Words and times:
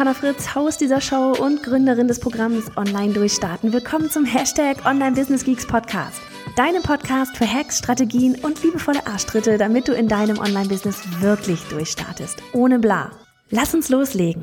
Johanna 0.00 0.14
Fritz, 0.14 0.54
Haus 0.54 0.78
dieser 0.78 1.02
Show 1.02 1.32
und 1.38 1.62
Gründerin 1.62 2.08
des 2.08 2.20
Programms 2.20 2.74
Online 2.78 3.12
Durchstarten. 3.12 3.74
Willkommen 3.74 4.08
zum 4.08 4.24
Hashtag 4.24 4.86
Online 4.86 5.12
Business 5.14 5.44
Geeks 5.44 5.66
Podcast. 5.66 6.22
Deinem 6.56 6.82
Podcast 6.82 7.36
für 7.36 7.46
Hacks, 7.46 7.80
Strategien 7.80 8.34
und 8.36 8.62
liebevolle 8.62 9.06
Arschtritte, 9.06 9.58
damit 9.58 9.88
du 9.88 9.92
in 9.92 10.08
deinem 10.08 10.38
Online-Business 10.38 11.02
wirklich 11.20 11.60
durchstartest. 11.64 12.42
Ohne 12.54 12.78
bla. 12.78 13.10
Lass 13.50 13.74
uns 13.74 13.90
loslegen. 13.90 14.42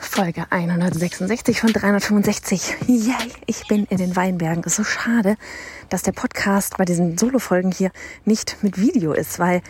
Folge 0.00 0.46
166 0.50 1.60
von 1.60 1.72
365. 1.72 2.74
Yay, 2.88 3.14
ich 3.46 3.68
bin 3.68 3.84
in 3.84 3.98
den 3.98 4.16
Weinbergen. 4.16 4.64
Ist 4.64 4.74
so 4.74 4.84
schade, 4.84 5.36
dass 5.90 6.02
der 6.02 6.10
Podcast 6.10 6.76
bei 6.76 6.84
diesen 6.84 7.16
Solo-Folgen 7.16 7.70
hier 7.70 7.92
nicht 8.24 8.56
mit 8.62 8.80
Video 8.80 9.12
ist, 9.12 9.38
weil 9.38 9.62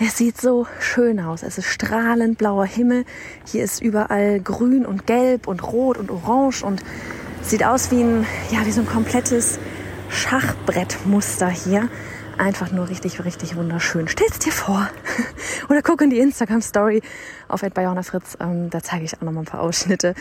es 0.00 0.16
sieht 0.16 0.40
so 0.40 0.66
schön 0.78 1.18
aus. 1.18 1.42
Es 1.42 1.58
ist 1.58 1.66
strahlend 1.66 2.38
blauer 2.38 2.66
Himmel. 2.66 3.04
Hier 3.44 3.64
ist 3.64 3.82
überall 3.82 4.38
grün 4.40 4.86
und 4.86 5.06
gelb 5.06 5.48
und 5.48 5.62
rot 5.64 5.98
und 5.98 6.10
orange 6.10 6.62
und 6.62 6.84
sieht 7.42 7.64
aus 7.64 7.90
wie 7.90 8.02
ein, 8.02 8.26
ja, 8.50 8.64
wie 8.64 8.70
so 8.70 8.82
ein 8.82 8.86
komplettes 8.86 9.58
Schachbrettmuster 10.08 11.48
hier. 11.48 11.88
Einfach 12.38 12.70
nur 12.70 12.88
richtig, 12.88 13.24
richtig 13.24 13.56
wunderschön. 13.56 14.06
Stell's 14.06 14.38
dir 14.38 14.52
vor. 14.52 14.88
Oder 15.68 15.82
guck 15.82 16.00
in 16.00 16.10
die 16.10 16.20
Instagram-Story 16.20 17.02
auf 17.48 17.64
Ed 17.64 17.74
Fritz. 17.74 18.36
Ähm, 18.38 18.70
da 18.70 18.80
zeige 18.80 19.04
ich 19.04 19.16
auch 19.16 19.22
noch 19.22 19.32
mal 19.32 19.40
ein 19.40 19.46
paar 19.46 19.62
Ausschnitte. 19.62 20.14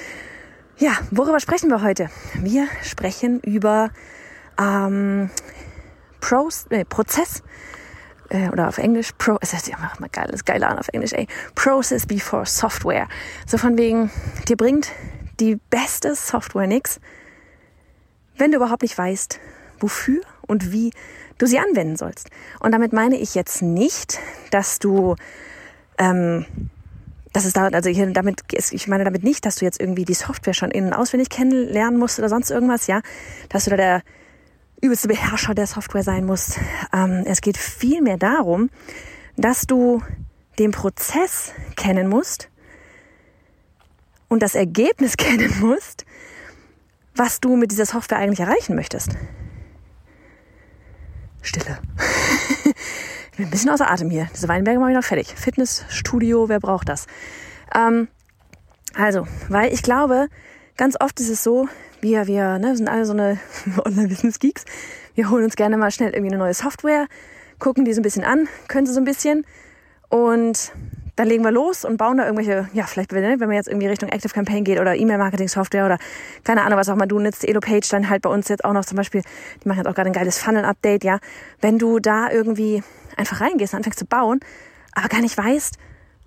Ja, 0.77 0.93
worüber 1.11 1.39
sprechen 1.39 1.69
wir 1.69 1.83
heute? 1.83 2.09
Wir 2.33 2.67
sprechen 2.81 3.39
über 3.41 3.91
ähm, 4.59 5.29
Pros, 6.19 6.65
äh, 6.71 6.83
Prozess 6.83 7.43
äh, 8.29 8.49
oder 8.49 8.67
auf 8.67 8.77
Englisch, 8.77 9.11
Pro, 9.17 9.37
es 9.41 9.53
heißt 9.53 9.67
ja 9.67 9.77
immer 9.77 10.09
geil, 10.09 10.29
ist 10.31 10.45
geil 10.45 10.63
an 10.63 10.79
auf 10.79 10.89
Englisch, 10.89 11.13
ey, 11.13 11.27
Process 11.55 12.05
before 12.05 12.45
Software. 12.45 13.07
So 13.45 13.57
von 13.57 13.77
wegen, 13.77 14.11
dir 14.47 14.57
bringt 14.57 14.91
die 15.39 15.57
beste 15.69 16.15
Software 16.15 16.67
nix, 16.67 16.99
wenn 18.37 18.51
du 18.51 18.57
überhaupt 18.57 18.81
nicht 18.81 18.97
weißt, 18.97 19.39
wofür 19.79 20.21
und 20.41 20.71
wie 20.71 20.91
du 21.37 21.45
sie 21.45 21.59
anwenden 21.59 21.95
sollst. 21.95 22.29
Und 22.59 22.71
damit 22.71 22.93
meine 22.93 23.17
ich 23.17 23.35
jetzt 23.35 23.61
nicht, 23.61 24.19
dass 24.51 24.79
du, 24.79 25.15
ähm, 25.97 26.45
das 27.33 27.45
ist 27.45 27.57
da, 27.57 27.67
also 27.67 27.89
hier 27.89 28.07
damit, 28.11 28.41
ich 28.51 28.87
meine 28.87 29.03
damit 29.03 29.23
nicht, 29.23 29.45
dass 29.45 29.57
du 29.57 29.65
jetzt 29.65 29.79
irgendwie 29.79 30.05
die 30.05 30.13
Software 30.13 30.53
schon 30.53 30.71
innen 30.71 30.93
auswendig 30.93 31.29
kennenlernen 31.29 31.99
musst 31.99 32.17
oder 32.17 32.29
sonst 32.29 32.49
irgendwas, 32.49 32.87
ja, 32.87 33.01
dass 33.49 33.65
du 33.65 33.71
da 33.71 33.77
der 33.77 34.01
übelste 34.81 35.07
Beherrscher 35.07 35.53
der 35.53 35.67
Software 35.67 36.03
sein 36.03 36.25
musst. 36.25 36.59
Ähm, 36.93 37.23
es 37.25 37.41
geht 37.41 37.57
vielmehr 37.57 38.17
darum, 38.17 38.69
dass 39.35 39.67
du 39.67 40.01
den 40.59 40.71
Prozess 40.71 41.53
kennen 41.75 42.07
musst 42.07 42.49
und 44.27 44.41
das 44.41 44.55
Ergebnis 44.55 45.17
kennen 45.17 45.59
musst, 45.59 46.05
was 47.15 47.39
du 47.39 47.55
mit 47.55 47.71
dieser 47.71 47.85
Software 47.85 48.19
eigentlich 48.19 48.39
erreichen 48.39 48.75
möchtest. 48.75 49.11
Stille. 51.41 51.79
ich 52.65 53.37
bin 53.37 53.45
ein 53.45 53.51
bisschen 53.51 53.69
außer 53.69 53.89
Atem 53.89 54.09
hier. 54.09 54.27
Diese 54.35 54.47
Weinberge 54.47 54.79
mache 54.79 54.91
ich 54.91 54.95
noch 54.95 55.03
fertig. 55.03 55.33
Fitnessstudio, 55.35 56.49
wer 56.49 56.59
braucht 56.59 56.89
das? 56.89 57.07
Ähm, 57.73 58.07
also, 58.93 59.27
weil 59.49 59.73
ich 59.73 59.81
glaube, 59.81 60.27
ganz 60.75 60.99
oft 60.99 61.19
ist 61.19 61.29
es 61.29 61.43
so, 61.43 61.67
wir, 62.01 62.27
wir 62.27 62.59
ne, 62.59 62.75
sind 62.75 62.87
alle 62.87 63.05
so 63.05 63.13
eine 63.13 63.39
Online-Business-Geeks. 63.85 64.65
Wir 65.15 65.29
holen 65.29 65.43
uns 65.43 65.55
gerne 65.55 65.77
mal 65.77 65.91
schnell 65.91 66.09
irgendwie 66.09 66.33
eine 66.33 66.37
neue 66.37 66.53
Software, 66.53 67.07
gucken 67.59 67.85
die 67.85 67.93
so 67.93 68.01
ein 68.01 68.03
bisschen 68.03 68.23
an, 68.23 68.47
können 68.67 68.85
sie 68.85 68.93
so 68.93 68.99
ein 68.99 69.05
bisschen 69.05 69.45
und 70.09 70.71
dann 71.17 71.27
legen 71.27 71.43
wir 71.43 71.51
los 71.51 71.83
und 71.83 71.97
bauen 71.97 72.17
da 72.17 72.25
irgendwelche, 72.25 72.69
ja, 72.73 72.85
vielleicht, 72.85 73.11
wenn 73.11 73.39
man 73.39 73.51
jetzt 73.51 73.67
irgendwie 73.67 73.87
Richtung 73.87 74.09
Active 74.09 74.31
Campaign 74.31 74.63
geht 74.63 74.79
oder 74.79 74.95
E-Mail-Marketing-Software 74.95 75.85
oder 75.85 75.97
keine 76.43 76.63
Ahnung, 76.63 76.77
was 76.77 76.89
auch 76.89 76.95
mal 76.95 77.07
du 77.07 77.17
nutzt, 77.17 77.43
Elo-Page, 77.43 77.89
dann 77.89 78.07
halt 78.07 78.21
bei 78.21 78.29
uns 78.29 78.47
jetzt 78.49 78.63
auch 78.63 78.73
noch 78.73 78.85
zum 78.85 78.97
Beispiel, 78.97 79.23
die 79.63 79.67
machen 79.67 79.79
jetzt 79.79 79.87
auch 79.87 79.95
gerade 79.95 80.09
ein 80.09 80.13
geiles 80.13 80.37
Funnel-Update, 80.37 81.03
ja. 81.03 81.19
Wenn 81.59 81.79
du 81.79 81.99
da 81.99 82.29
irgendwie 82.29 82.83
einfach 83.15 83.41
reingehst 83.41 83.73
und 83.73 83.77
anfängst 83.77 83.97
zu 83.97 84.05
bauen, 84.05 84.39
aber 84.93 85.07
gar 85.07 85.21
nicht 85.21 85.35
weißt, 85.35 85.77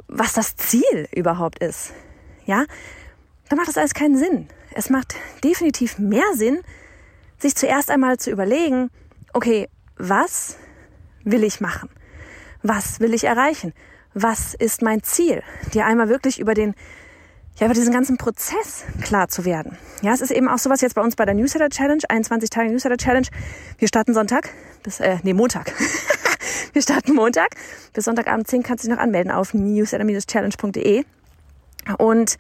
was 0.08 0.32
das 0.32 0.56
Ziel 0.56 1.08
überhaupt 1.14 1.60
ist, 1.60 1.92
ja, 2.44 2.64
dann 3.48 3.58
macht 3.58 3.68
das 3.68 3.78
alles 3.78 3.94
keinen 3.94 4.16
Sinn. 4.16 4.48
Es 4.74 4.90
macht 4.90 5.14
definitiv 5.42 5.98
mehr 5.98 6.34
Sinn, 6.34 6.60
sich 7.38 7.54
zuerst 7.54 7.90
einmal 7.90 8.18
zu 8.18 8.30
überlegen, 8.30 8.90
okay, 9.32 9.68
was 9.96 10.56
will 11.24 11.44
ich 11.44 11.60
machen? 11.60 11.88
Was 12.62 13.00
will 13.00 13.14
ich 13.14 13.24
erreichen? 13.24 13.72
Was 14.14 14.54
ist 14.54 14.82
mein 14.82 15.02
Ziel? 15.02 15.42
Dir 15.72 15.86
einmal 15.86 16.08
wirklich 16.08 16.40
über 16.40 16.54
den, 16.54 16.74
ja, 17.56 17.66
über 17.66 17.74
diesen 17.74 17.92
ganzen 17.92 18.16
Prozess 18.16 18.84
klar 19.02 19.28
zu 19.28 19.44
werden. 19.44 19.76
Ja, 20.02 20.12
es 20.12 20.20
ist 20.20 20.30
eben 20.30 20.48
auch 20.48 20.58
sowas 20.58 20.80
jetzt 20.80 20.94
bei 20.94 21.02
uns 21.02 21.16
bei 21.16 21.24
der 21.24 21.34
Newsletter 21.34 21.70
Challenge, 21.70 22.02
21 22.08 22.50
Tage 22.50 22.70
Newsletter 22.70 22.96
Challenge. 22.96 23.28
Wir 23.78 23.88
starten 23.88 24.14
Sonntag, 24.14 24.50
bis, 24.82 25.00
äh, 25.00 25.18
nee, 25.22 25.34
Montag. 25.34 25.72
Wir 26.72 26.82
starten 26.82 27.14
Montag. 27.14 27.48
Bis 27.92 28.04
Sonntagabend 28.04 28.46
10 28.46 28.62
kannst 28.62 28.84
du 28.84 28.88
dich 28.88 28.96
noch 28.96 29.02
anmelden 29.02 29.32
auf 29.32 29.54
newsletter-challenge.de. 29.54 31.04
Und 31.98 32.36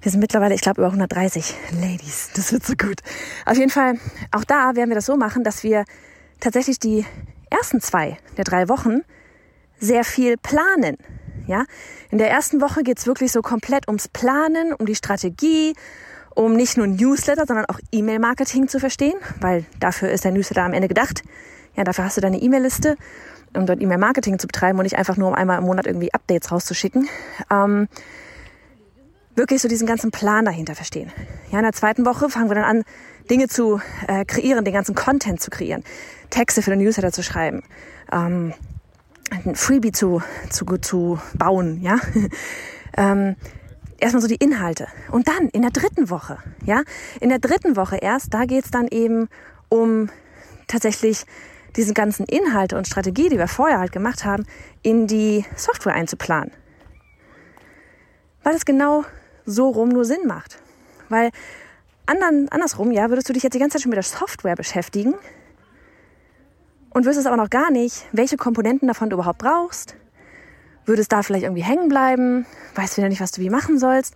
wir 0.00 0.10
sind 0.10 0.20
mittlerweile, 0.20 0.54
ich 0.54 0.60
glaube, 0.60 0.80
über 0.80 0.88
130 0.88 1.54
Ladies. 1.80 2.30
Das 2.34 2.52
wird 2.52 2.64
so 2.64 2.74
gut. 2.74 3.00
Auf 3.44 3.56
jeden 3.56 3.70
Fall, 3.70 3.98
auch 4.32 4.44
da 4.44 4.76
werden 4.76 4.90
wir 4.90 4.94
das 4.94 5.06
so 5.06 5.16
machen, 5.16 5.44
dass 5.44 5.62
wir 5.62 5.84
tatsächlich 6.40 6.78
die 6.78 7.04
ersten 7.50 7.80
zwei 7.80 8.18
der 8.36 8.44
drei 8.44 8.68
Wochen 8.68 9.02
sehr 9.78 10.04
viel 10.04 10.36
planen. 10.36 10.96
Ja, 11.46 11.64
in 12.10 12.18
der 12.18 12.28
ersten 12.28 12.60
Woche 12.60 12.82
geht's 12.82 13.06
wirklich 13.06 13.30
so 13.30 13.40
komplett 13.40 13.86
ums 13.86 14.08
Planen, 14.08 14.72
um 14.72 14.84
die 14.84 14.96
Strategie, 14.96 15.74
um 16.34 16.54
nicht 16.54 16.76
nur 16.76 16.88
Newsletter, 16.88 17.44
sondern 17.46 17.66
auch 17.66 17.78
E-Mail-Marketing 17.92 18.66
zu 18.66 18.80
verstehen, 18.80 19.14
weil 19.40 19.64
dafür 19.78 20.10
ist 20.10 20.24
der 20.24 20.32
Newsletter 20.32 20.64
am 20.64 20.72
Ende 20.72 20.88
gedacht. 20.88 21.22
Ja, 21.76 21.84
dafür 21.84 22.04
hast 22.04 22.16
du 22.16 22.20
deine 22.20 22.38
E-Mail-Liste, 22.38 22.96
um 23.54 23.64
dort 23.64 23.80
E-Mail-Marketing 23.80 24.40
zu 24.40 24.48
betreiben 24.48 24.78
und 24.78 24.84
nicht 24.84 24.98
einfach 24.98 25.16
nur 25.16 25.28
um 25.28 25.34
einmal 25.34 25.58
im 25.58 25.64
Monat 25.64 25.86
irgendwie 25.86 26.12
Updates 26.12 26.50
rauszuschicken. 26.50 27.08
Ähm, 27.50 27.86
wirklich 29.36 29.62
so 29.62 29.68
diesen 29.68 29.86
ganzen 29.86 30.10
Plan 30.10 30.44
dahinter 30.44 30.74
verstehen. 30.74 31.12
Ja, 31.50 31.58
in 31.58 31.64
der 31.64 31.72
zweiten 31.72 32.04
Woche 32.04 32.28
fangen 32.28 32.50
wir 32.50 32.54
dann 32.56 32.64
an, 32.64 32.84
Dinge 33.30 33.48
zu 33.48 33.80
äh, 34.08 34.24
kreieren, 34.24 34.64
den 34.64 34.74
ganzen 34.74 34.94
Content 34.94 35.40
zu 35.40 35.50
kreieren, 35.50 35.84
Texte 36.30 36.62
für 36.62 36.70
den 36.70 36.80
Newsletter 36.80 37.12
zu 37.12 37.22
schreiben, 37.22 37.62
ähm, 38.12 38.54
ein 39.30 39.56
Freebie 39.56 39.92
zu, 39.92 40.22
zu, 40.50 40.64
zu 40.78 41.18
bauen, 41.34 41.80
ja. 41.82 41.98
ähm, 42.96 43.36
erstmal 43.98 44.22
so 44.22 44.28
die 44.28 44.36
Inhalte. 44.36 44.86
Und 45.10 45.28
dann 45.28 45.48
in 45.48 45.62
der 45.62 45.70
dritten 45.70 46.10
Woche, 46.10 46.38
ja, 46.64 46.82
in 47.20 47.28
der 47.28 47.38
dritten 47.38 47.76
Woche 47.76 47.96
erst, 47.96 48.32
da 48.32 48.44
geht's 48.44 48.70
dann 48.70 48.88
eben 48.88 49.28
um 49.68 50.08
tatsächlich 50.68 51.24
diese 51.76 51.92
ganzen 51.92 52.24
Inhalte 52.26 52.76
und 52.78 52.86
Strategie, 52.86 53.28
die 53.28 53.38
wir 53.38 53.48
vorher 53.48 53.78
halt 53.78 53.92
gemacht 53.92 54.24
haben, 54.24 54.46
in 54.82 55.06
die 55.06 55.44
Software 55.56 55.94
einzuplanen. 55.94 56.52
Weil 58.42 58.54
es 58.54 58.64
genau 58.64 59.04
so 59.46 59.70
rum 59.70 59.88
nur 59.88 60.04
Sinn 60.04 60.26
macht. 60.26 60.58
Weil 61.08 61.30
andern, 62.06 62.48
andersrum, 62.50 62.90
ja, 62.90 63.08
würdest 63.08 63.28
du 63.28 63.32
dich 63.32 63.42
jetzt 63.42 63.54
die 63.54 63.58
ganze 63.58 63.76
Zeit 63.76 63.82
schon 63.82 63.90
mit 63.90 63.96
der 63.96 64.02
Software 64.02 64.56
beschäftigen 64.56 65.14
und 66.90 67.06
wüsstest 67.06 67.26
aber 67.26 67.36
noch 67.36 67.50
gar 67.50 67.70
nicht, 67.70 68.06
welche 68.12 68.36
Komponenten 68.36 68.88
davon 68.88 69.10
du 69.10 69.14
überhaupt 69.16 69.38
brauchst, 69.38 69.94
würdest 70.84 71.12
da 71.12 71.22
vielleicht 71.22 71.44
irgendwie 71.44 71.62
hängen 71.62 71.88
bleiben, 71.88 72.46
weißt 72.74 72.96
wieder 72.96 73.08
nicht, 73.08 73.20
was 73.20 73.32
du 73.32 73.40
wie 73.40 73.50
machen 73.50 73.78
sollst 73.78 74.14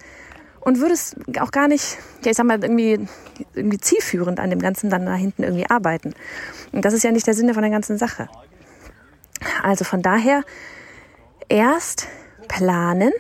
und 0.61 0.81
würdest 0.81 1.17
auch 1.41 1.51
gar 1.51 1.69
nicht, 1.69 1.99
ja, 2.25 2.31
ich 2.31 2.37
sag 2.37 2.47
mal, 2.47 2.63
irgendwie, 2.63 3.07
irgendwie 3.55 3.79
zielführend 3.79 4.41
an 4.41 4.51
dem 4.51 4.61
Ganzen 4.61 4.91
dann 4.91 5.07
da 5.07 5.15
hinten 5.15 5.43
irgendwie 5.43 5.69
arbeiten. 5.69 6.15
Und 6.73 6.85
das 6.85 6.95
ist 6.95 7.03
ja 7.03 7.13
nicht 7.13 7.27
der 7.27 7.35
Sinne 7.35 7.55
von 7.55 7.63
der 7.63 7.71
ganzen 7.71 7.99
Sache. 7.99 8.29
Also 9.63 9.85
von 9.85 10.03
daher 10.03 10.43
erst 11.49 12.09
planen, 12.49 13.13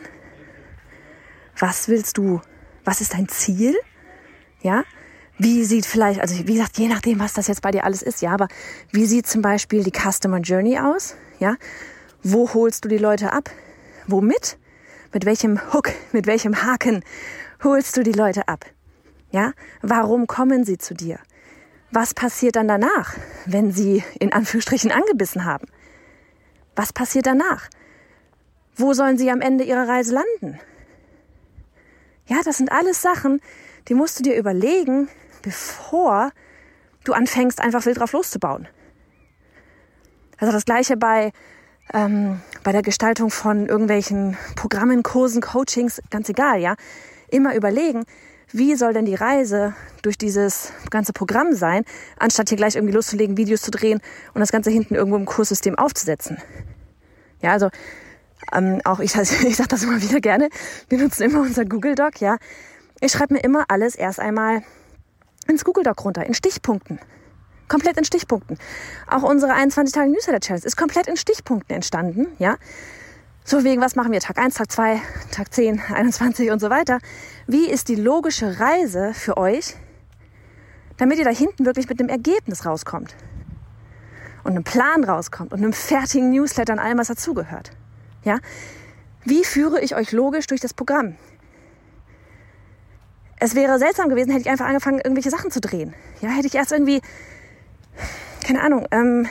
was 1.61 1.89
willst 1.89 2.19
du, 2.19 2.41
was 2.85 3.01
ist 3.01 3.15
dein 3.15 3.29
Ziel? 3.29 3.77
Ja, 4.63 4.85
wie 5.39 5.65
sieht 5.65 5.87
vielleicht, 5.87 6.21
also 6.21 6.37
wie 6.47 6.55
gesagt, 6.55 6.79
je 6.79 6.89
nachdem, 6.89 7.21
was 7.21 7.35
das 7.35 7.47
jetzt 7.47 7.63
bei 7.63 7.71
dir 7.71 7.85
alles 7.85 8.03
ist, 8.03 8.21
ja, 8.21 8.33
aber 8.33 8.49
wie 8.91 9.07
sieht 9.07 9.27
zum 9.27 9.43
Beispiel 9.43 9.85
die 9.85 9.93
Customer 9.93 10.39
Journey 10.39 10.79
aus? 10.79 11.15
Ja, 11.39 11.57
wo 12.23 12.53
holst 12.53 12.85
du 12.85 12.89
die 12.89 12.99
Leute 12.99 13.33
ab? 13.33 13.51
Womit? 14.07 14.59
Mit 15.13 15.25
welchem 15.25 15.73
Hook, 15.73 15.91
mit 16.13 16.27
welchem 16.27 16.63
Haken 16.63 17.03
holst 17.65 17.97
du 17.97 18.03
die 18.03 18.13
Leute 18.13 18.49
ab? 18.49 18.67
Ja? 19.31 19.53
Warum 19.83 20.27
kommen 20.27 20.65
sie 20.65 20.79
zu 20.79 20.95
dir? 20.95 21.19
Was 21.91 22.15
passiert 22.15 22.57
dann 22.57 22.69
danach, 22.69 23.17
wenn 23.47 23.73
sie 23.73 24.05
in 24.21 24.33
Anführungsstrichen 24.33 24.93
angebissen 24.93 25.45
haben? 25.45 25.67
Was 26.77 26.93
passiert 26.93 27.27
danach? 27.27 27.69
Wo 28.77 28.93
sollen 28.93 29.19
sie 29.19 29.31
am 29.31 29.41
Ende 29.41 29.65
ihrer 29.65 29.89
Reise 29.89 30.15
landen? 30.15 30.61
Ja, 32.31 32.43
das 32.45 32.59
sind 32.59 32.71
alles 32.71 33.03
Sachen, 33.03 33.41
die 33.89 33.95
musst 33.95 34.21
du 34.21 34.23
dir 34.23 34.37
überlegen, 34.37 35.09
bevor 35.43 36.31
du 37.03 37.13
anfängst, 37.13 37.61
einfach 37.61 37.85
wild 37.87 37.99
drauf 37.99 38.13
loszubauen. 38.13 38.69
Also 40.39 40.53
das 40.53 40.65
gleiche 40.65 40.97
bei, 40.97 41.33
ähm, 41.93 42.41
bei 42.63 42.71
der 42.71 42.83
Gestaltung 42.83 43.31
von 43.31 43.67
irgendwelchen 43.67 44.37
Programmen, 44.55 45.03
Kursen, 45.03 45.43
Coachings, 45.43 46.01
ganz 46.11 46.29
egal, 46.29 46.61
ja. 46.61 46.77
Immer 47.31 47.57
überlegen, 47.57 48.05
wie 48.53 48.77
soll 48.77 48.93
denn 48.93 49.07
die 49.07 49.17
Reise 49.17 49.75
durch 50.03 50.17
dieses 50.17 50.73
ganze 50.91 51.13
Programm 51.13 51.53
sein, 51.53 51.85
anstatt 52.17 52.49
hier 52.49 52.57
gleich 52.57 52.77
irgendwie 52.77 52.95
loszulegen, 52.95 53.39
Videos 53.39 53.63
zu 53.63 53.73
drehen 53.73 54.01
und 54.35 54.41
das 54.41 54.53
Ganze 54.53 54.71
hinten 54.71 54.95
irgendwo 54.95 55.17
im 55.17 55.27
Kurssystem 55.27 55.77
aufzusetzen. 55.77 56.39
Ja, 57.43 57.51
also 57.51 57.71
ähm, 58.53 58.81
auch 58.85 59.01
ich, 59.01 59.15
ich 59.17 59.57
sage 59.57 59.69
das 59.69 59.83
immer 59.83 60.01
wieder 60.01 60.21
gerne, 60.21 60.49
wir 60.89 60.99
nutzen 60.99 61.25
immer 61.25 61.41
unser 61.41 61.65
Google 61.65 61.95
Doc, 61.95 62.21
ja. 62.21 62.39
Ich 63.01 63.13
schreibe 63.13 63.35
mir 63.35 63.41
immer 63.41 63.65
alles 63.69 63.95
erst 63.95 64.21
einmal 64.21 64.63
ins 65.47 65.65
Google 65.65 65.85
Doc 65.85 66.05
runter, 66.05 66.25
in 66.27 66.35
Stichpunkten. 66.35 66.99
Komplett 67.69 67.97
in 67.97 68.05
Stichpunkten. 68.05 68.59
Auch 69.09 69.23
unsere 69.23 69.55
21 69.55 69.95
Tage 69.95 70.11
Newsletter 70.11 70.41
Challenge 70.41 70.67
ist 70.67 70.77
komplett 70.77 71.07
in 71.07 71.17
Stichpunkten 71.17 71.75
entstanden, 71.75 72.27
ja. 72.39 72.57
So 73.45 73.65
wegen, 73.65 73.81
was 73.81 73.97
machen 73.97 74.13
wir 74.13 74.21
Tag 74.21 74.39
1, 74.39 74.55
Tag 74.55 74.71
2, 74.71 75.01
Tag 75.31 75.53
10, 75.53 75.81
21 75.93 76.51
und 76.53 76.61
so 76.61 76.71
weiter. 76.71 76.99
Wie 77.47 77.71
ist 77.71 77.89
die 77.89 77.95
logische 77.95 78.61
Reise 78.61 79.13
für 79.15 79.37
euch, 79.37 79.77
damit 80.99 81.19
ihr 81.19 81.25
da 81.25 81.31
hinten 81.31 81.65
wirklich 81.65 81.89
mit 81.89 82.01
einem 82.01 82.11
Ergebnis 82.11 82.67
rauskommt? 82.67 83.15
Und 84.43 84.53
einem 84.53 84.65
Plan 84.65 85.05
rauskommt 85.05 85.53
und 85.53 85.59
einem 85.59 85.73
fertigen 85.73 86.31
Newsletter 86.31 86.73
und 86.73 86.79
allem, 86.79 86.99
was 86.99 87.09
dazugehört. 87.09 87.73
Ja? 88.25 88.39
Wie 89.25 89.45
führe 89.45 89.81
ich 89.81 89.95
euch 89.95 90.13
logisch 90.13 90.47
durch 90.47 90.61
das 90.61 90.75
Programm? 90.75 91.17
Es 93.39 93.55
wäre 93.55 93.79
seltsam 93.79 94.09
gewesen, 94.09 94.31
hätte 94.31 94.43
ich 94.43 94.51
einfach 94.51 94.67
angefangen, 94.67 94.99
irgendwelche 94.99 95.31
Sachen 95.31 95.51
zu 95.51 95.61
drehen. 95.61 95.95
Ja, 96.21 96.29
hätte 96.29 96.47
ich 96.47 96.55
erst 96.55 96.73
irgendwie, 96.73 97.01
keine 98.47 98.63
Ahnung, 98.63 98.87
ähm, 98.91 99.29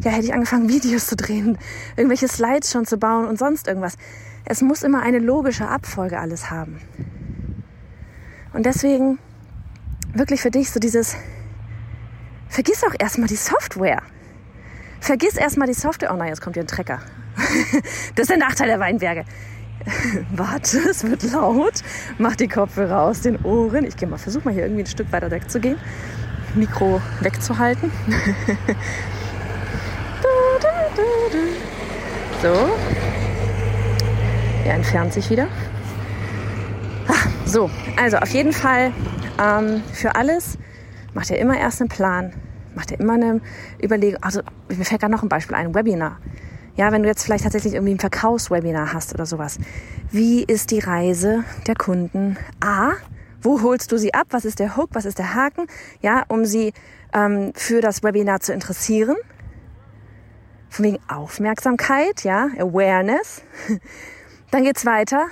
ja, 0.00 0.10
hätte 0.10 0.26
ich 0.26 0.34
angefangen, 0.34 0.68
Videos 0.68 1.06
zu 1.06 1.16
drehen, 1.16 1.58
irgendwelche 1.96 2.28
Slides 2.28 2.70
schon 2.70 2.86
zu 2.86 2.98
bauen 2.98 3.26
und 3.26 3.38
sonst 3.38 3.68
irgendwas. 3.68 3.96
Es 4.44 4.62
muss 4.62 4.82
immer 4.82 5.02
eine 5.02 5.18
logische 5.18 5.68
Abfolge 5.68 6.18
alles 6.18 6.50
haben. 6.50 6.80
Und 8.52 8.64
deswegen 8.64 9.18
wirklich 10.14 10.40
für 10.40 10.50
dich 10.50 10.70
so 10.70 10.80
dieses, 10.80 11.16
vergiss 12.48 12.82
auch 12.84 12.94
erstmal 12.98 13.28
die 13.28 13.36
Software. 13.36 14.02
Vergiss 15.00 15.36
erstmal 15.36 15.68
die 15.68 15.74
Software. 15.74 16.12
Oh 16.12 16.16
nein, 16.16 16.28
jetzt 16.28 16.40
kommt 16.40 16.56
hier 16.56 16.64
ein 16.64 16.68
Trecker. 16.68 17.00
das 18.14 18.24
ist 18.24 18.30
der 18.30 18.38
Nachteil 18.38 18.68
der 18.68 18.80
Weinberge. 18.80 19.24
Warte, 20.32 20.78
es 20.90 21.04
wird 21.04 21.22
laut. 21.32 21.82
Mach 22.18 22.36
die 22.36 22.48
Kopfhörer 22.48 23.02
aus 23.02 23.22
den 23.22 23.36
Ohren. 23.44 23.84
Ich 23.84 23.96
gehe 23.96 24.08
mal, 24.08 24.18
versuch 24.18 24.44
mal 24.44 24.52
hier 24.52 24.64
irgendwie 24.64 24.82
ein 24.82 24.86
Stück 24.86 25.10
weiter 25.12 25.30
wegzugehen. 25.30 25.78
Mikro 26.54 27.00
wegzuhalten. 27.20 27.90
so. 32.42 32.68
Er 34.64 34.74
entfernt 34.74 35.12
sich 35.12 35.30
wieder. 35.30 35.48
Ah, 37.06 37.28
so, 37.46 37.70
also 37.96 38.18
auf 38.18 38.30
jeden 38.30 38.52
Fall 38.52 38.92
ähm, 39.40 39.82
für 39.92 40.14
alles 40.14 40.58
macht 41.14 41.30
er 41.30 41.38
immer 41.38 41.58
erst 41.58 41.80
einen 41.80 41.88
Plan, 41.88 42.32
macht 42.74 42.92
er 42.92 43.00
immer 43.00 43.14
eine 43.14 43.40
Überlegung. 43.82 44.22
Also 44.22 44.42
mir 44.68 44.84
fällt 44.84 45.00
gerade 45.00 45.12
noch 45.12 45.22
ein 45.22 45.28
Beispiel 45.28 45.56
ein, 45.56 45.74
Webinar. 45.74 46.18
Ja, 46.78 46.92
wenn 46.92 47.02
du 47.02 47.08
jetzt 47.08 47.24
vielleicht 47.24 47.42
tatsächlich 47.42 47.74
irgendwie 47.74 47.94
ein 47.94 47.98
Verkaufswebinar 47.98 48.92
hast 48.92 49.12
oder 49.12 49.26
sowas. 49.26 49.58
Wie 50.12 50.44
ist 50.44 50.70
die 50.70 50.78
Reise 50.78 51.42
der 51.66 51.74
Kunden? 51.74 52.38
A, 52.60 52.92
wo 53.42 53.62
holst 53.62 53.90
du 53.90 53.98
sie 53.98 54.14
ab? 54.14 54.28
Was 54.30 54.44
ist 54.44 54.60
der 54.60 54.76
Hook? 54.76 54.90
Was 54.92 55.04
ist 55.04 55.18
der 55.18 55.34
Haken? 55.34 55.66
Ja, 56.02 56.24
um 56.28 56.44
sie 56.44 56.72
ähm, 57.12 57.52
für 57.56 57.80
das 57.80 58.04
Webinar 58.04 58.38
zu 58.38 58.52
interessieren. 58.52 59.16
Von 60.68 60.84
wegen 60.84 60.98
Aufmerksamkeit, 61.08 62.22
ja, 62.22 62.46
Awareness. 62.58 63.42
Dann 64.52 64.62
geht's 64.62 64.86
weiter. 64.86 65.26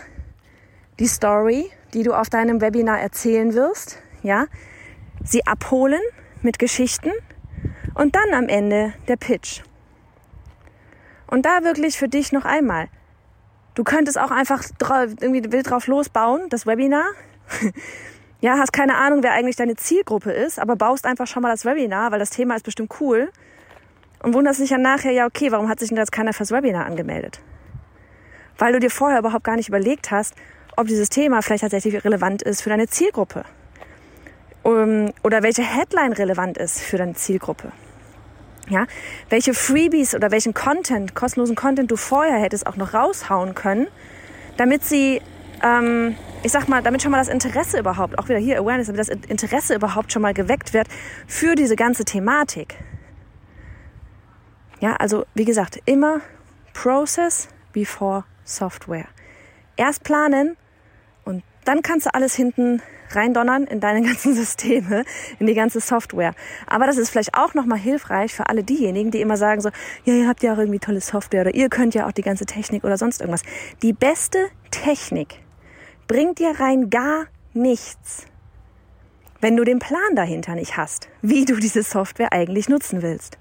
Die 0.99 1.07
Story, 1.07 1.71
die 1.95 2.03
du 2.03 2.13
auf 2.13 2.29
deinem 2.29 2.61
Webinar 2.61 2.99
erzählen 2.99 3.55
wirst, 3.55 3.99
ja, 4.25 4.47
sie 5.23 5.47
abholen 5.47 6.03
mit 6.43 6.59
Geschichten 6.59 7.13
und 7.95 8.17
dann 8.17 8.35
am 8.35 8.49
Ende 8.49 8.95
der 9.07 9.17
Pitch. 9.17 9.63
Und 11.27 11.45
da 11.45 11.65
wirklich 11.65 11.99
für 11.99 12.09
dich 12.09 12.33
noch 12.33 12.45
einmal. 12.45 12.89
Du 13.75 13.85
könntest 13.85 14.19
auch 14.19 14.31
einfach 14.31 14.65
irgendwie 15.21 15.53
wild 15.53 15.71
drauf 15.71 15.87
losbauen, 15.87 16.49
das 16.49 16.67
Webinar. 16.67 17.07
ja, 18.41 18.59
hast 18.59 18.73
keine 18.73 18.97
Ahnung, 18.97 19.23
wer 19.23 19.33
eigentlich 19.33 19.57
deine 19.57 19.77
Zielgruppe 19.77 20.33
ist, 20.33 20.59
aber 20.59 20.77
baust 20.77 21.05
einfach 21.05 21.27
schon 21.27 21.43
mal 21.43 21.51
das 21.51 21.65
Webinar, 21.65 22.11
weil 22.11 22.19
das 22.19 22.31
Thema 22.31 22.57
ist 22.57 22.65
bestimmt 22.65 22.95
cool. 23.01 23.31
Und 24.23 24.35
wunderst 24.35 24.61
dich 24.61 24.71
dann 24.71 24.83
nachher, 24.83 25.13
ja, 25.13 25.27
okay, 25.27 25.53
warum 25.53 25.69
hat 25.69 25.79
sich 25.79 25.91
denn 25.91 25.99
jetzt 25.99 26.13
keiner 26.13 26.33
fürs 26.33 26.51
Webinar 26.51 26.87
angemeldet? 26.87 27.41
Weil 28.57 28.73
du 28.73 28.81
dir 28.81 28.91
vorher 28.91 29.19
überhaupt 29.19 29.45
gar 29.45 29.57
nicht 29.57 29.69
überlegt 29.69 30.11
hast, 30.11 30.35
ob 30.77 30.87
dieses 30.87 31.11
Thema 31.11 31.43
vielleicht 31.43 31.63
tatsächlich 31.63 32.03
relevant 32.05 32.43
ist 32.43 32.63
für 32.63 32.71
deine 32.71 32.87
Zielgruppe. 32.87 33.45
Oder 34.63 35.43
welche 35.43 35.63
Headline 35.63 36.13
relevant 36.13 36.59
ist 36.59 36.81
für 36.81 36.97
deine 36.97 37.15
Zielgruppe. 37.15 37.73
Ja, 38.69 38.87
welche 39.31 39.55
Freebies 39.55 40.15
oder 40.15 40.33
welchen 40.33 40.53
Content, 40.53 41.15
kostenlosen 41.15 41.55
Content 41.55 41.91
du 41.91 41.97
vorher 41.97 42.39
hättest 42.39 42.67
auch 42.67 42.77
noch 42.77 42.95
raushauen 42.95 43.55
können, 43.55 43.87
damit 44.57 44.85
sie, 44.85 45.23
ähm, 45.63 46.17
ich 46.43 46.51
sag 46.51 46.67
mal, 46.67 46.83
damit 46.83 47.01
schon 47.01 47.13
mal 47.13 47.19
das 47.19 47.29
Interesse 47.29 47.79
überhaupt, 47.79 48.19
auch 48.19 48.29
wieder 48.29 48.41
hier 48.41 48.59
Awareness, 48.59 48.89
damit 48.89 49.01
das 49.01 49.09
Interesse 49.09 49.77
überhaupt 49.77 50.13
schon 50.13 50.23
mal 50.23 50.35
geweckt 50.35 50.75
wird 50.75 50.89
für 51.29 51.55
diese 51.55 51.77
ganze 51.77 52.05
Thematik. 52.05 52.77
Ja, 54.81 54.97
also 54.97 55.27
wie 55.35 55.45
gesagt, 55.45 55.81
immer 55.85 56.21
Process 56.75 57.49
before 57.73 58.25
Software. 58.45 59.07
Erst 59.77 60.03
planen 60.03 60.57
und 61.25 61.45
dann 61.65 61.83
kannst 61.83 62.07
du 62.07 62.15
alles 62.15 62.35
hinten 62.35 62.83
reindonnern 63.11 63.65
in 63.65 63.81
deine 63.81 64.03
ganzen 64.07 64.35
Systeme, 64.35 65.05
in 65.39 65.47
die 65.47 65.55
ganze 65.55 65.81
Software. 65.81 66.35
Aber 66.67 66.87
das 66.87 66.97
ist 66.97 67.11
vielleicht 67.11 67.37
auch 67.37 67.55
nochmal 67.55 67.79
hilfreich 67.79 68.35
für 68.35 68.49
alle 68.49 68.63
diejenigen, 68.63 69.11
die 69.11 69.21
immer 69.21 69.37
sagen 69.37 69.61
so, 69.61 69.71
ja, 70.05 70.15
ihr 70.15 70.29
habt 70.29 70.43
ja 70.43 70.55
auch 70.55 70.59
irgendwie 70.59 70.79
tolle 70.79 71.01
Software 71.01 71.43
oder 71.43 71.55
ihr 71.55 71.69
könnt 71.69 71.95
ja 71.95 72.07
auch 72.07 72.13
die 72.13 72.23
ganze 72.23 72.47
Technik 72.47 72.85
oder 72.85 72.97
sonst 72.97 73.21
irgendwas. 73.21 73.43
Die 73.83 73.93
beste 73.93 74.47
Technik 74.71 75.41
bringt 76.07 76.39
dir 76.39 76.59
rein 76.59 76.91
gar 76.91 77.27
nichts, 77.53 78.27
wenn 79.41 79.57
du 79.57 79.65
den 79.65 79.79
Plan 79.79 80.15
dahinter 80.15 80.55
nicht 80.55 80.77
hast, 80.77 81.09
wie 81.23 81.45
du 81.45 81.57
diese 81.57 81.83
Software 81.83 82.33
eigentlich 82.33 82.69
nutzen 82.69 83.03
willst. 83.03 83.37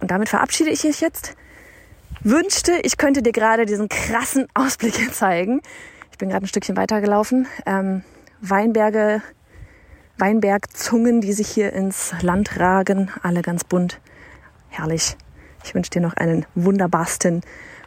Und 0.00 0.10
damit 0.10 0.28
verabschiede 0.28 0.70
ich 0.70 0.82
dich 0.82 1.00
jetzt. 1.00 1.36
Wünschte, 2.24 2.72
ich 2.82 2.98
könnte 2.98 3.22
dir 3.22 3.32
gerade 3.32 3.66
diesen 3.66 3.88
krassen 3.88 4.46
Ausblick 4.54 5.14
zeigen. 5.14 5.60
Ich 6.10 6.18
bin 6.18 6.28
gerade 6.28 6.44
ein 6.44 6.48
Stückchen 6.48 6.76
weitergelaufen. 6.76 7.46
Ähm, 7.66 8.02
Weinberge, 8.42 9.22
Weinbergzungen, 10.18 11.20
die 11.20 11.32
sich 11.32 11.48
hier 11.48 11.72
ins 11.72 12.12
Land 12.22 12.58
ragen, 12.58 13.08
alle 13.22 13.40
ganz 13.40 13.62
bunt. 13.62 14.00
Herrlich. 14.68 15.16
Ich 15.64 15.76
wünsche 15.76 15.90
dir 15.90 16.02
noch 16.02 16.14
einen 16.14 16.44
wunderbarsten, 16.56 17.42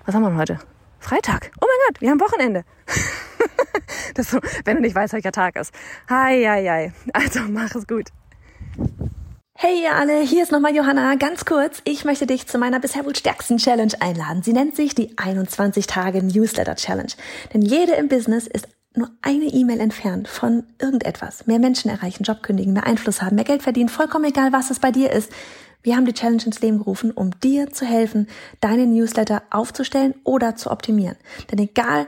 was 0.05 0.15
haben 0.15 0.21
wir 0.21 0.35
heute? 0.37 0.59
Freitag. 0.99 1.51
Oh 1.59 1.65
mein 1.65 1.87
Gott, 1.87 2.01
wir 2.01 2.09
haben 2.09 2.21
Wochenende. 2.21 2.63
das 4.13 4.31
so, 4.31 4.39
wenn 4.63 4.77
du 4.77 4.81
nicht 4.81 4.95
weißt, 4.95 5.13
welcher 5.13 5.33
Tag 5.33 5.57
ist. 5.57 5.73
Hi. 6.09 6.91
Also 7.11 7.41
mach 7.49 7.75
es 7.75 7.85
gut. 7.85 8.09
Hey 9.57 9.83
ihr 9.83 9.95
alle, 9.95 10.21
hier 10.21 10.43
ist 10.43 10.51
nochmal 10.51 10.75
Johanna. 10.75 11.15
Ganz 11.15 11.43
kurz, 11.45 11.81
ich 11.85 12.05
möchte 12.05 12.27
dich 12.27 12.47
zu 12.47 12.57
meiner 12.57 12.79
bisher 12.79 13.05
wohl 13.05 13.15
stärksten 13.15 13.57
Challenge 13.57 13.93
einladen. 13.99 14.43
Sie 14.43 14.53
nennt 14.53 14.75
sich 14.75 14.95
die 14.95 15.17
21 15.17 15.87
Tage 15.87 16.23
Newsletter 16.23 16.75
Challenge. 16.75 17.11
Denn 17.53 17.61
jede 17.61 17.93
im 17.93 18.07
Business 18.07 18.47
ist 18.47 18.67
nur 18.97 19.11
eine 19.21 19.45
E-Mail 19.45 19.79
entfernt 19.79 20.27
von 20.27 20.63
irgendetwas. 20.79 21.47
Mehr 21.47 21.59
Menschen 21.59 21.89
erreichen, 21.89 22.23
Job 22.23 22.43
kündigen, 22.43 22.73
mehr 22.73 22.85
Einfluss 22.85 23.21
haben, 23.21 23.35
mehr 23.35 23.45
Geld 23.45 23.63
verdienen, 23.63 23.89
vollkommen 23.89 24.25
egal, 24.25 24.51
was 24.51 24.71
es 24.71 24.79
bei 24.79 24.91
dir 24.91 25.11
ist. 25.11 25.31
Wir 25.83 25.95
haben 25.95 26.05
die 26.05 26.13
Challenge 26.13 26.43
ins 26.43 26.61
Leben 26.61 26.79
gerufen, 26.79 27.11
um 27.11 27.31
dir 27.41 27.71
zu 27.71 27.85
helfen, 27.85 28.27
deine 28.59 28.87
Newsletter 28.87 29.43
aufzustellen 29.51 30.15
oder 30.23 30.55
zu 30.55 30.71
optimieren. 30.71 31.17
Denn 31.51 31.59
egal, 31.59 32.07